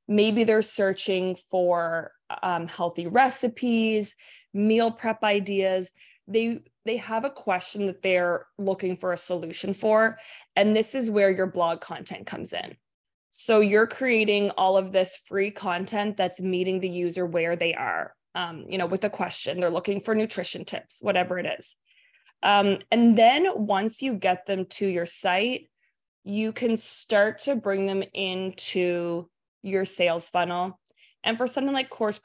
Maybe 0.07 0.43
they're 0.43 0.61
searching 0.61 1.35
for 1.49 2.11
um, 2.41 2.67
healthy 2.67 3.07
recipes, 3.07 4.15
meal 4.53 4.91
prep 4.91 5.23
ideas. 5.23 5.91
They 6.27 6.61
they 6.85 6.97
have 6.97 7.23
a 7.25 7.29
question 7.29 7.85
that 7.85 8.01
they're 8.01 8.45
looking 8.57 8.97
for 8.97 9.13
a 9.13 9.17
solution 9.17 9.73
for. 9.73 10.17
And 10.55 10.75
this 10.75 10.95
is 10.95 11.09
where 11.09 11.29
your 11.29 11.47
blog 11.47 11.79
content 11.79 12.27
comes 12.27 12.51
in. 12.51 12.75
So 13.29 13.61
you're 13.61 13.87
creating 13.87 14.51
all 14.51 14.77
of 14.77 14.91
this 14.91 15.17
free 15.25 15.49
content 15.49 16.17
that's 16.17 16.41
meeting 16.41 16.79
the 16.79 16.89
user 16.89 17.25
where 17.25 17.55
they 17.55 17.73
are, 17.73 18.13
um, 18.35 18.65
you 18.67 18.77
know, 18.77 18.85
with 18.85 19.03
a 19.05 19.09
question. 19.09 19.59
They're 19.59 19.69
looking 19.69 20.01
for 20.01 20.13
nutrition 20.13 20.65
tips, 20.65 20.99
whatever 21.01 21.39
it 21.39 21.47
is. 21.57 21.75
Um, 22.43 22.79
and 22.91 23.17
then 23.17 23.47
once 23.55 24.01
you 24.01 24.13
get 24.13 24.45
them 24.45 24.65
to 24.71 24.85
your 24.85 25.05
site, 25.05 25.69
you 26.25 26.51
can 26.51 26.77
start 26.77 27.39
to 27.39 27.55
bring 27.55 27.85
them 27.85 28.03
into 28.13 29.29
your 29.63 29.85
sales 29.85 30.29
funnel. 30.29 30.79
And 31.23 31.37
for 31.37 31.47
something 31.47 31.73
like 31.73 31.89
course 31.89 32.21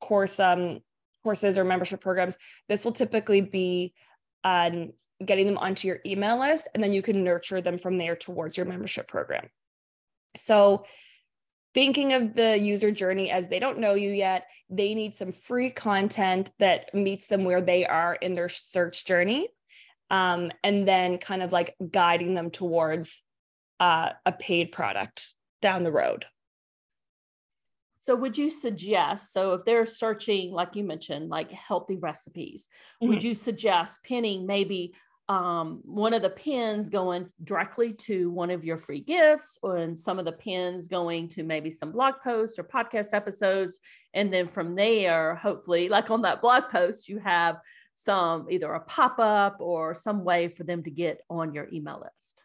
course 0.00 0.38
um, 0.38 0.80
courses 1.24 1.58
or 1.58 1.64
membership 1.64 2.00
programs, 2.00 2.38
this 2.68 2.84
will 2.84 2.92
typically 2.92 3.40
be 3.40 3.94
um, 4.44 4.92
getting 5.24 5.46
them 5.46 5.58
onto 5.58 5.88
your 5.88 5.98
email 6.06 6.38
list, 6.38 6.68
and 6.74 6.82
then 6.82 6.92
you 6.92 7.02
can 7.02 7.24
nurture 7.24 7.60
them 7.60 7.78
from 7.78 7.98
there 7.98 8.14
towards 8.14 8.56
your 8.56 8.66
membership 8.66 9.08
program. 9.08 9.48
So, 10.36 10.84
thinking 11.74 12.12
of 12.12 12.34
the 12.34 12.58
user 12.58 12.90
journey 12.90 13.30
as 13.30 13.48
they 13.48 13.58
don't 13.58 13.78
know 13.78 13.94
you 13.94 14.10
yet, 14.10 14.46
they 14.70 14.94
need 14.94 15.14
some 15.14 15.32
free 15.32 15.70
content 15.70 16.50
that 16.58 16.94
meets 16.94 17.26
them 17.26 17.44
where 17.44 17.60
they 17.60 17.86
are 17.86 18.14
in 18.14 18.34
their 18.34 18.48
search 18.48 19.04
journey. 19.04 19.48
Um, 20.08 20.52
and 20.62 20.86
then 20.86 21.18
kind 21.18 21.42
of 21.42 21.52
like 21.52 21.74
guiding 21.90 22.34
them 22.34 22.50
towards 22.50 23.24
uh, 23.80 24.10
a 24.24 24.32
paid 24.32 24.70
product 24.70 25.32
down 25.60 25.82
the 25.82 25.90
road. 25.90 26.26
So 28.06 28.14
would 28.14 28.38
you 28.38 28.50
suggest, 28.50 29.32
so 29.32 29.54
if 29.54 29.64
they're 29.64 29.84
searching, 29.84 30.52
like 30.52 30.76
you 30.76 30.84
mentioned, 30.84 31.28
like 31.28 31.50
healthy 31.50 31.96
recipes, 31.96 32.68
mm-hmm. 33.02 33.08
would 33.08 33.20
you 33.20 33.34
suggest 33.34 34.04
pinning 34.04 34.46
maybe 34.46 34.94
um, 35.28 35.80
one 35.84 36.14
of 36.14 36.22
the 36.22 36.30
pins 36.30 36.88
going 36.88 37.28
directly 37.42 37.92
to 37.94 38.30
one 38.30 38.52
of 38.52 38.64
your 38.64 38.76
free 38.76 39.00
gifts 39.00 39.58
and 39.60 39.98
some 39.98 40.20
of 40.20 40.24
the 40.24 40.30
pins 40.30 40.86
going 40.86 41.28
to 41.30 41.42
maybe 41.42 41.68
some 41.68 41.90
blog 41.90 42.14
posts 42.22 42.60
or 42.60 42.62
podcast 42.62 43.08
episodes. 43.12 43.80
And 44.14 44.32
then 44.32 44.46
from 44.46 44.76
there, 44.76 45.34
hopefully, 45.34 45.88
like 45.88 46.08
on 46.08 46.22
that 46.22 46.40
blog 46.40 46.68
post, 46.70 47.08
you 47.08 47.18
have 47.18 47.56
some 47.96 48.46
either 48.52 48.72
a 48.72 48.78
pop 48.82 49.18
up 49.18 49.56
or 49.58 49.94
some 49.94 50.22
way 50.22 50.46
for 50.46 50.62
them 50.62 50.84
to 50.84 50.92
get 50.92 51.22
on 51.28 51.52
your 51.52 51.66
email 51.72 52.00
list. 52.00 52.44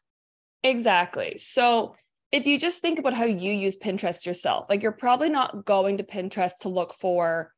Exactly. 0.63 1.37
So 1.37 1.93
if 2.31 2.45
you 2.45 2.57
just 2.57 2.79
think 2.79 2.97
about 2.97 3.13
how 3.13 3.25
you 3.25 3.51
use 3.51 3.77
Pinterest 3.77 4.25
yourself, 4.25 4.65
like 4.69 4.81
you're 4.81 4.91
probably 4.91 5.29
not 5.29 5.65
going 5.65 5.97
to 5.97 6.03
Pinterest 6.03 6.57
to 6.61 6.69
look 6.69 6.93
for 6.93 7.51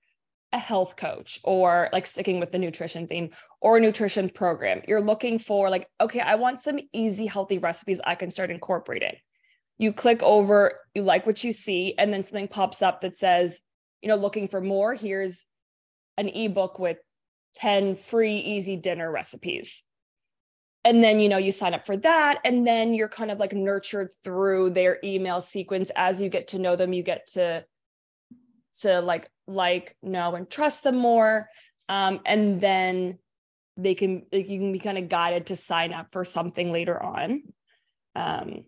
a 0.52 0.58
health 0.58 0.96
coach 0.96 1.40
or 1.44 1.90
like 1.94 2.06
sticking 2.06 2.40
with 2.40 2.52
the 2.52 2.60
nutrition 2.60 3.08
theme 3.08 3.30
or 3.62 3.78
a 3.78 3.80
nutrition 3.82 4.30
program. 4.30 4.82
You're 4.88 5.02
looking 5.02 5.40
for 5.40 5.70
like, 5.70 5.88
okay, 6.02 6.20
I 6.20 6.36
want 6.36 6.60
some 6.60 6.80
easy, 6.92 7.26
healthy 7.26 7.58
recipes 7.58 8.02
I 8.06 8.16
can 8.16 8.32
start 8.32 8.52
incorporating. 8.52 9.16
You 9.78 9.94
click 9.94 10.22
over, 10.22 10.80
you 10.94 11.02
like 11.02 11.26
what 11.26 11.44
you 11.44 11.52
see, 11.52 11.96
and 11.98 12.14
then 12.14 12.24
something 12.24 12.48
pops 12.48 12.82
up 12.82 13.02
that 13.02 13.18
says, 13.18 13.62
you 14.02 14.10
know, 14.10 14.16
looking 14.16 14.48
for 14.48 14.62
more. 14.62 14.94
Here's 14.94 15.46
an 16.18 16.30
ebook 16.30 16.78
with 16.78 16.98
10 17.56 17.96
free, 17.96 18.38
easy 18.38 18.76
dinner 18.76 19.12
recipes 19.12 19.84
and 20.86 21.04
then 21.04 21.20
you 21.20 21.30
know 21.30 21.38
you 21.38 21.52
sign 21.52 21.74
up 21.74 21.86
for 21.86 21.98
that 21.98 22.40
and 22.44 22.68
then 22.68 22.94
you're 22.94 23.10
kind 23.10 23.32
of 23.32 23.40
like 23.40 23.54
nurtured 23.54 24.10
through 24.24 24.70
their 24.70 25.00
email 25.04 25.42
sequence 25.42 25.92
as 25.96 26.22
you 26.22 26.30
get 26.30 26.50
to 26.50 26.60
know 26.60 26.76
them 26.76 26.94
you 26.94 27.04
get 27.04 27.28
to 27.28 27.64
to 28.74 29.02
like 29.02 29.30
like 29.48 29.96
know 30.02 30.36
and 30.36 30.50
trust 30.50 30.84
them 30.84 30.98
more 30.98 31.50
um, 31.90 32.22
and 32.26 32.62
then 32.62 33.20
they 33.76 33.94
can 33.94 34.24
like, 34.32 34.48
you 34.50 34.60
can 34.60 34.72
be 34.72 34.80
kind 34.80 34.98
of 34.98 35.10
guided 35.10 35.48
to 35.48 35.56
sign 35.56 35.92
up 35.92 36.08
for 36.12 36.24
something 36.24 36.72
later 36.72 37.02
on. 37.02 37.44
Um, 38.16 38.64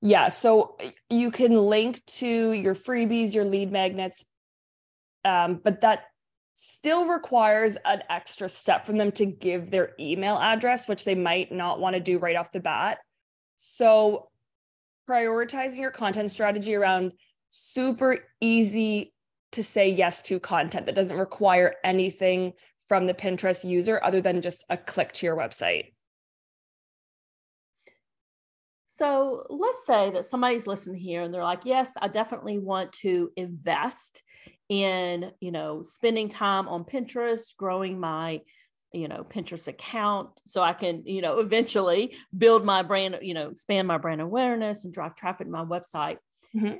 yeah 0.00 0.28
so 0.28 0.76
you 1.10 1.30
can 1.30 1.54
link 1.54 2.04
to 2.06 2.52
your 2.52 2.74
freebies 2.74 3.34
your 3.34 3.44
lead 3.44 3.72
magnets 3.72 4.24
um, 5.24 5.60
but 5.62 5.80
that 5.80 6.04
still 6.60 7.06
requires 7.06 7.76
an 7.84 8.02
extra 8.10 8.48
step 8.48 8.84
from 8.84 8.98
them 8.98 9.12
to 9.12 9.24
give 9.24 9.70
their 9.70 9.92
email 10.00 10.36
address, 10.38 10.88
which 10.88 11.04
they 11.04 11.14
might 11.14 11.52
not 11.52 11.78
want 11.78 11.94
to 11.94 12.00
do 12.00 12.18
right 12.18 12.34
off 12.34 12.50
the 12.50 12.58
bat. 12.58 12.98
So, 13.54 14.28
prioritizing 15.08 15.78
your 15.78 15.92
content 15.92 16.32
strategy 16.32 16.74
around 16.74 17.14
super 17.48 18.18
easy 18.40 19.14
to 19.52 19.62
say 19.62 19.88
yes 19.88 20.20
to 20.22 20.40
content 20.40 20.86
that 20.86 20.96
doesn't 20.96 21.16
require 21.16 21.76
anything 21.84 22.52
from 22.88 23.06
the 23.06 23.14
Pinterest 23.14 23.64
user 23.64 24.00
other 24.02 24.20
than 24.20 24.42
just 24.42 24.64
a 24.68 24.76
click 24.76 25.12
to 25.12 25.26
your 25.26 25.36
website. 25.36 25.92
So 28.88 29.46
let's 29.48 29.86
say 29.86 30.10
that 30.10 30.24
somebody's 30.24 30.66
listening 30.66 31.00
here 31.00 31.22
and 31.22 31.32
they're 31.32 31.44
like, 31.44 31.64
yes, 31.64 31.92
I 32.02 32.08
definitely 32.08 32.58
want 32.58 32.92
to 32.94 33.30
invest 33.36 34.24
in, 34.68 35.32
you 35.40 35.50
know, 35.50 35.82
spending 35.82 36.28
time 36.28 36.68
on 36.68 36.84
Pinterest, 36.84 37.56
growing 37.56 37.98
my, 37.98 38.40
you 38.92 39.08
know, 39.08 39.24
Pinterest 39.24 39.68
account 39.68 40.30
so 40.46 40.62
I 40.62 40.72
can, 40.72 41.02
you 41.06 41.22
know, 41.22 41.38
eventually 41.38 42.16
build 42.36 42.64
my 42.64 42.82
brand, 42.82 43.18
you 43.22 43.34
know, 43.34 43.50
expand 43.50 43.88
my 43.88 43.98
brand 43.98 44.20
awareness 44.20 44.84
and 44.84 44.92
drive 44.92 45.14
traffic 45.14 45.46
to 45.46 45.50
my 45.50 45.64
website. 45.64 46.18
Mm-hmm. 46.54 46.76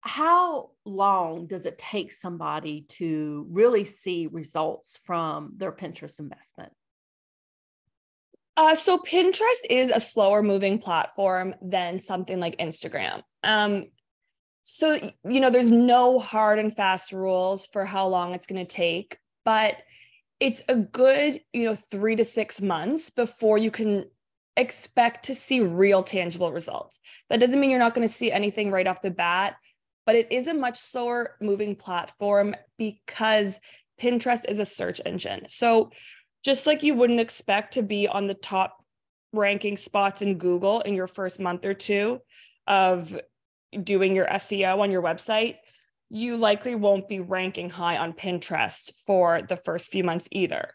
How 0.00 0.70
long 0.84 1.46
does 1.46 1.64
it 1.64 1.78
take 1.78 2.10
somebody 2.10 2.86
to 2.90 3.46
really 3.50 3.84
see 3.84 4.26
results 4.26 4.98
from 5.04 5.52
their 5.56 5.70
Pinterest 5.70 6.18
investment? 6.18 6.72
Uh, 8.56 8.74
so 8.74 8.98
Pinterest 8.98 9.64
is 9.70 9.90
a 9.90 10.00
slower 10.00 10.42
moving 10.42 10.78
platform 10.78 11.54
than 11.62 12.00
something 12.00 12.38
like 12.38 12.58
Instagram. 12.58 13.22
Um, 13.42 13.86
so 14.64 14.98
you 15.28 15.40
know, 15.40 15.50
there's 15.50 15.70
no 15.70 16.18
hard 16.18 16.58
and 16.58 16.74
fast 16.74 17.12
rules 17.12 17.66
for 17.66 17.84
how 17.84 18.06
long 18.06 18.34
it's 18.34 18.46
going 18.46 18.64
to 18.64 18.76
take, 18.76 19.18
but 19.44 19.76
it's 20.40 20.62
a 20.68 20.76
good 20.76 21.40
you 21.52 21.64
know 21.64 21.76
three 21.90 22.16
to 22.16 22.24
six 22.24 22.60
months 22.60 23.10
before 23.10 23.58
you 23.58 23.70
can 23.70 24.04
expect 24.56 25.26
to 25.26 25.34
see 25.34 25.60
real 25.60 26.02
tangible 26.02 26.52
results. 26.52 27.00
That 27.30 27.40
doesn't 27.40 27.58
mean 27.58 27.70
you're 27.70 27.78
not 27.78 27.94
going 27.94 28.06
to 28.06 28.12
see 28.12 28.30
anything 28.30 28.70
right 28.70 28.86
off 28.86 29.02
the 29.02 29.10
bat, 29.10 29.56
but 30.06 30.14
it 30.14 30.30
is 30.30 30.46
a 30.46 30.54
much 30.54 30.78
slower 30.78 31.36
moving 31.40 31.74
platform 31.74 32.54
because 32.78 33.60
Pinterest 34.00 34.48
is 34.48 34.58
a 34.58 34.64
search 34.64 35.00
engine. 35.06 35.46
So 35.48 35.90
just 36.44 36.66
like 36.66 36.82
you 36.82 36.94
wouldn't 36.94 37.20
expect 37.20 37.74
to 37.74 37.82
be 37.82 38.08
on 38.08 38.26
the 38.26 38.34
top 38.34 38.84
ranking 39.32 39.76
spots 39.76 40.22
in 40.22 40.38
Google 40.38 40.80
in 40.80 40.94
your 40.94 41.06
first 41.06 41.40
month 41.40 41.64
or 41.64 41.74
two, 41.74 42.20
of 42.66 43.18
doing 43.82 44.14
your 44.14 44.26
SEO 44.26 44.80
on 44.80 44.90
your 44.90 45.02
website, 45.02 45.56
you 46.10 46.36
likely 46.36 46.74
won't 46.74 47.08
be 47.08 47.20
ranking 47.20 47.70
high 47.70 47.96
on 47.96 48.12
Pinterest 48.12 48.92
for 49.06 49.42
the 49.42 49.56
first 49.56 49.90
few 49.90 50.04
months 50.04 50.28
either. 50.30 50.74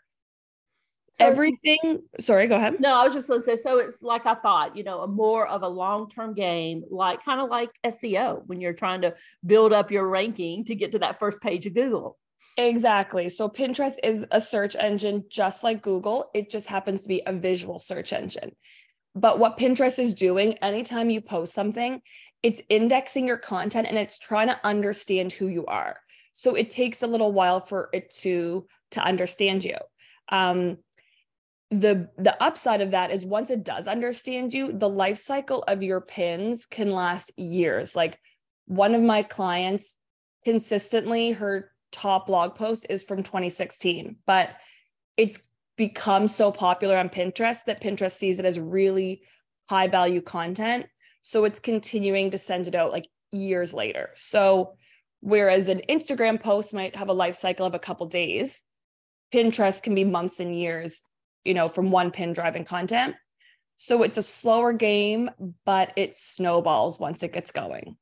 So 1.13 1.25
Everything, 1.25 2.04
sorry, 2.20 2.48
go 2.48 2.58
ahead. 2.58 2.80
No, 2.80 2.94
I 2.94 3.04
was 3.04 3.13
just 3.13 3.27
going 3.27 3.39
to 3.39 3.44
say, 3.44 3.56
so 3.56 3.80
it's 3.80 4.04
like 4.04 4.27
I 4.27 4.36
thought, 4.36 4.77
you 4.77 4.84
know, 4.84 5.01
a 5.01 5.08
more 5.08 5.48
of 5.48 5.63
a 5.63 5.68
long 5.68 6.10
term 6.10 6.36
game, 6.36 6.84
like 6.92 7.25
kind 7.25 7.42
of 7.42 7.50
like 7.50 7.72
SEO 7.84 8.44
when 8.46 8.62
you're 8.62 8.74
trying 8.74 9.01
to 9.01 9.16
build 9.44 9.74
up 9.74 9.89
your 9.89 10.08
ranking 10.08 10.63
to 10.66 10.75
get 10.75 10.92
to 10.92 11.00
that 11.00 11.18
first 11.18 11.42
page 11.42 11.66
of 11.66 11.74
Google. 11.74 12.20
Exactly. 12.56 13.30
So 13.30 13.50
Pinterest 13.50 13.96
is 14.04 14.27
a 14.32 14.39
search 14.39 14.75
engine 14.75 15.25
just 15.30 15.63
like 15.63 15.82
Google. 15.82 16.30
It 16.36 16.51
just 16.51 16.68
happens 16.68 17.01
to 17.04 17.10
be 17.10 17.24
a 17.25 17.34
visual 17.34 17.80
search 17.80 18.13
engine. 18.13 18.51
But 19.16 19.39
what 19.39 19.58
Pinterest 19.58 19.98
is 19.98 20.13
doing, 20.13 20.54
anytime 20.60 21.10
you 21.10 21.22
post 21.22 21.54
something, 21.54 22.00
it's 22.44 22.62
indexing 22.70 23.27
your 23.27 23.38
content 23.38 23.88
and 23.88 23.98
it's 23.98 24.20
trying 24.20 24.48
to 24.48 24.60
understand 24.63 25.34
who 25.34 25.48
you 25.48 25.65
are. 25.65 25.98
So 26.32 26.56
it 26.56 26.70
takes 26.70 27.01
a 27.01 27.08
little 27.08 27.32
while 27.32 27.62
for 27.62 27.89
it 27.94 28.12
to 28.22 28.67
to 28.91 29.01
understand 29.01 29.63
you. 29.63 29.77
Um, 30.29 30.77
the 31.72 32.10
the 32.17 32.41
upside 32.41 32.82
of 32.82 32.91
that 32.91 33.12
is 33.12 33.25
once 33.25 33.50
it 33.50 33.63
does 33.63 33.88
understand 33.88 34.53
you, 34.53 34.72
the 34.72 34.89
life 34.89 35.17
cycle 35.17 35.63
of 35.67 35.84
your 35.84 36.00
pins 36.00 36.65
can 36.65 36.91
last 36.91 37.32
years. 37.38 37.96
Like 37.96 38.20
one 38.67 38.96
of 38.96 39.01
my 39.01 39.24
clients 39.24 39.98
consistently 40.46 41.32
her 41.32 41.72
top 41.91 42.27
blog 42.27 42.56
post 42.56 42.86
is 42.89 43.03
from 43.03 43.24
2016, 43.24 44.17
but 44.25 44.51
it's 45.17 45.39
become 45.77 46.27
so 46.27 46.51
popular 46.51 46.98
on 46.98 47.10
Pinterest 47.10 47.63
that 47.65 47.82
Pinterest 47.82 48.15
sees 48.15 48.39
it 48.39 48.46
as 48.46 48.60
really 48.60 49.22
high 49.70 49.88
value 49.88 50.22
content. 50.22 50.86
So 51.28 51.44
it's 51.44 51.60
continuing 51.60 52.32
to 52.32 52.38
send 52.38 52.70
it 52.70 52.76
out 52.76 52.94
like 52.94 53.10
years 53.34 53.74
later. 53.74 54.12
So 54.16 54.78
whereas 55.20 55.68
an 55.68 55.82
Instagram 55.90 56.42
post 56.42 56.74
might 56.74 56.96
have 56.96 57.10
a 57.10 57.14
life 57.14 57.36
cycle 57.36 57.66
of 57.66 57.74
a 57.74 57.80
couple 57.80 58.06
days, 58.06 58.62
Pinterest 59.34 59.84
can 59.84 59.94
be 59.94 60.06
months 60.06 60.40
and 60.40 60.58
years, 60.58 61.04
you 61.44 61.54
know, 61.54 61.68
from 61.68 61.92
one 61.92 62.12
pin 62.12 62.32
driving 62.32 62.64
content. 62.64 63.16
So 63.76 64.04
it's 64.04 64.18
a 64.18 64.24
slower 64.24 64.72
game, 64.72 65.30
but 65.66 65.92
it 65.98 66.16
snowballs 66.16 66.98
once 66.98 67.22
it 67.24 67.34
gets 67.34 67.52
going. 67.52 67.98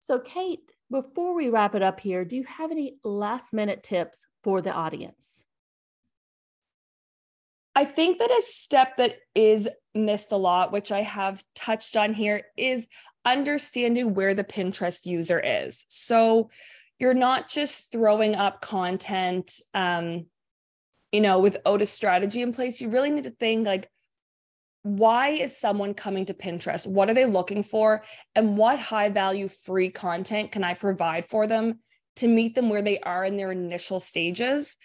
So, 0.00 0.18
Kate, 0.18 0.72
before 0.90 1.34
we 1.34 1.50
wrap 1.50 1.74
it 1.74 1.82
up 1.82 2.00
here, 2.00 2.24
do 2.24 2.36
you 2.36 2.44
have 2.44 2.70
any 2.70 2.96
last 3.04 3.52
minute 3.52 3.82
tips 3.82 4.24
for 4.42 4.62
the 4.62 4.72
audience? 4.72 5.44
I 7.74 7.84
think 7.84 8.18
that 8.18 8.30
a 8.30 8.42
step 8.42 8.96
that 8.96 9.16
is 9.34 9.68
missed 9.94 10.32
a 10.32 10.36
lot, 10.36 10.72
which 10.72 10.92
I 10.92 11.00
have 11.00 11.42
touched 11.54 11.96
on 11.96 12.12
here, 12.12 12.42
is 12.56 12.86
understanding 13.24 14.14
where 14.14 14.34
the 14.34 14.44
Pinterest 14.44 15.06
user 15.06 15.40
is. 15.40 15.84
So 15.88 16.50
you're 16.98 17.14
not 17.14 17.48
just 17.48 17.90
throwing 17.90 18.36
up 18.36 18.60
content, 18.60 19.60
um, 19.74 20.26
you 21.12 21.20
know, 21.20 21.38
without 21.38 21.82
a 21.82 21.86
strategy 21.86 22.42
in 22.42 22.52
place. 22.52 22.80
You 22.80 22.90
really 22.90 23.10
need 23.10 23.24
to 23.24 23.30
think 23.30 23.66
like, 23.66 23.88
why 24.82 25.28
is 25.28 25.56
someone 25.56 25.94
coming 25.94 26.24
to 26.26 26.34
Pinterest? 26.34 26.86
What 26.86 27.08
are 27.08 27.14
they 27.14 27.26
looking 27.26 27.62
for? 27.62 28.02
And 28.34 28.56
what 28.56 28.78
high 28.78 29.08
value 29.08 29.48
free 29.48 29.90
content 29.90 30.52
can 30.52 30.64
I 30.64 30.74
provide 30.74 31.24
for 31.26 31.46
them 31.46 31.78
to 32.16 32.28
meet 32.28 32.54
them 32.54 32.68
where 32.68 32.82
they 32.82 32.98
are 33.00 33.24
in 33.24 33.36
their 33.36 33.52
initial 33.52 34.00
stages? 34.00 34.78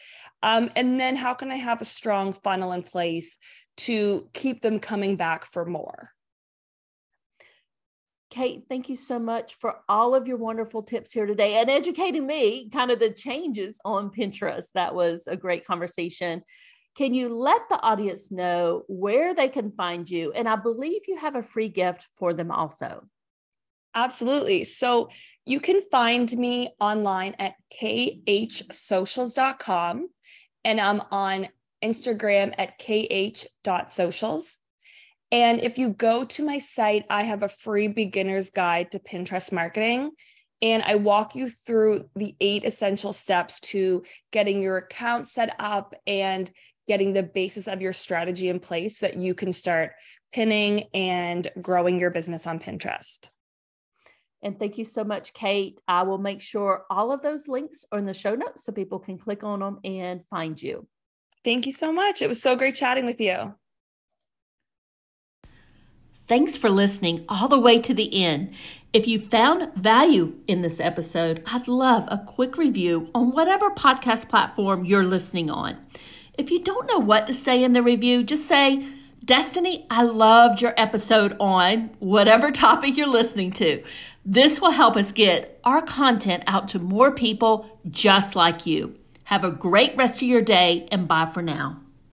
Um, 0.44 0.70
and 0.76 1.00
then 1.00 1.16
how 1.16 1.34
can 1.34 1.52
I 1.52 1.56
have 1.56 1.82
a 1.82 1.86
strong 1.86 2.34
funnel 2.34 2.72
in 2.72 2.84
place 2.84 3.38
to 3.78 4.30
keep 4.34 4.62
them 4.62 4.80
coming 4.80 5.16
back 5.16 5.46
for 5.46 5.66
more? 5.66 6.12
Kate, 8.30 8.66
thank 8.70 8.90
you 8.90 8.96
so 8.96 9.18
much 9.20 9.56
for 9.60 9.80
all 9.88 10.14
of 10.14 10.28
your 10.28 10.38
wonderful 10.38 10.84
tips 10.84 11.12
here 11.14 11.26
today 11.26 11.60
and 11.60 11.70
educating 11.70 12.28
me 12.28 12.70
kind 12.70 12.92
of 12.92 13.00
the 13.00 13.10
changes 13.10 13.80
on 13.86 14.12
Pinterest. 14.12 14.68
That 14.74 14.94
was 14.94 15.28
a 15.28 15.38
great 15.38 15.66
conversation. 15.66 16.44
Can 16.96 17.14
you 17.14 17.30
let 17.30 17.70
the 17.70 17.82
audience 17.82 18.32
know 18.32 18.84
where 18.88 19.34
they 19.34 19.48
can 19.48 19.72
find 19.72 20.10
you? 20.10 20.34
And 20.34 20.48
I 20.48 20.56
believe 20.56 21.04
you 21.08 21.18
have 21.18 21.36
a 21.36 21.44
free 21.44 21.70
gift 21.70 22.08
for 22.16 22.34
them 22.34 22.52
also. 22.52 23.08
Absolutely. 23.98 24.64
So 24.64 25.10
you 25.48 25.60
can 25.60 25.82
find 25.90 26.32
me 26.38 26.70
online 26.80 27.34
at 27.40 27.56
khsocials.com 27.82 30.10
and 30.64 30.80
I'm 30.80 31.02
on 31.10 31.48
Instagram 31.84 32.54
at 32.60 32.78
kh.socials. 32.78 34.60
And 35.32 35.60
if 35.62 35.80
you 35.80 35.90
go 35.90 36.26
to 36.26 36.46
my 36.46 36.60
site, 36.60 37.06
I 37.10 37.24
have 37.24 37.42
a 37.42 37.50
free 37.50 37.88
beginner's 37.88 38.52
guide 38.52 38.92
to 38.92 39.00
Pinterest 39.00 39.52
marketing. 39.52 40.12
And 40.62 40.84
I 40.84 40.94
walk 40.96 41.36
you 41.36 41.50
through 41.50 42.08
the 42.16 42.36
eight 42.40 42.66
essential 42.66 43.14
steps 43.14 43.60
to 43.62 44.04
getting 44.32 44.62
your 44.62 44.78
account 44.78 45.26
set 45.26 45.56
up 45.58 45.96
and 46.06 46.52
getting 46.88 47.14
the 47.14 47.24
basis 47.24 47.68
of 47.68 47.82
your 47.82 47.94
strategy 47.94 48.50
in 48.50 48.60
place 48.60 49.00
so 49.00 49.08
that 49.08 49.18
you 49.18 49.34
can 49.34 49.52
start 49.52 49.94
pinning 50.32 50.84
and 50.94 51.48
growing 51.60 52.00
your 52.00 52.12
business 52.12 52.46
on 52.46 52.60
Pinterest. 52.60 53.32
And 54.44 54.60
thank 54.60 54.78
you 54.78 54.86
so 54.86 55.04
much, 55.04 55.34
Kate. 55.34 55.80
I 55.88 56.04
will 56.04 56.20
make 56.20 56.42
sure 56.42 56.86
all 56.90 57.12
of 57.12 57.22
those 57.22 57.48
links 57.48 57.86
are 57.92 58.00
in 58.00 58.06
the 58.06 58.14
show 58.14 58.36
notes 58.36 58.66
so 58.66 58.72
people 58.72 59.00
can 59.00 59.18
click 59.18 59.44
on 59.44 59.60
them 59.60 59.80
and 59.84 60.24
find 60.26 60.62
you. 60.62 60.88
Thank 61.44 61.66
you 61.66 61.72
so 61.72 61.92
much. 61.92 62.22
It 62.22 62.28
was 62.28 62.42
so 62.42 62.56
great 62.56 62.76
chatting 62.76 63.06
with 63.06 63.20
you. 63.20 63.56
Thanks 66.14 66.58
for 66.58 66.70
listening 66.70 67.24
all 67.30 67.48
the 67.48 67.60
way 67.60 67.80
to 67.80 67.94
the 67.94 68.22
end. 68.22 68.54
If 68.92 69.08
you 69.08 69.18
found 69.18 69.74
value 69.76 70.36
in 70.46 70.62
this 70.62 70.80
episode, 70.80 71.42
I'd 71.46 71.70
love 71.70 72.06
a 72.10 72.18
quick 72.18 72.58
review 72.58 73.10
on 73.16 73.32
whatever 73.32 73.70
podcast 73.70 74.28
platform 74.28 74.84
you're 74.84 75.06
listening 75.06 75.50
on. 75.50 75.78
If 76.38 76.52
you 76.52 76.62
don't 76.62 76.88
know 76.88 77.00
what 77.00 77.28
to 77.28 77.34
say 77.34 77.64
in 77.64 77.72
the 77.72 77.82
review, 77.82 78.24
just 78.24 78.46
say, 78.46 78.86
Destini, 79.26 79.86
I 79.90 80.04
loved 80.04 80.62
your 80.62 80.74
episode 80.78 81.36
on 81.40 81.92
whatever 82.00 82.52
topic 82.52 82.98
you're 82.98 83.08
listening 83.08 83.52
to. 83.54 83.84
This 84.30 84.60
will 84.60 84.72
help 84.72 84.98
us 84.98 85.14
get 85.14 85.58
our 85.64 85.82
content 85.82 86.44
out 86.48 86.68
to 86.70 86.80
more 86.80 87.12
people 87.12 87.80
just 87.90 88.36
like 88.36 88.66
you. 88.66 88.94
Have 89.24 89.46
a 89.46 89.52
great 89.52 89.96
rest 89.96 90.22
of 90.22 90.28
your 90.28 90.42
day 90.42 90.86
and 90.92 91.08
bye 91.08 91.28
for 91.28 91.42
now. 91.42 91.80